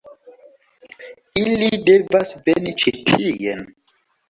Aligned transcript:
Ili 1.41 1.69
devas 1.89 2.33
veni 2.49 2.75
ĉi 2.85 2.97
tien. 3.13 3.65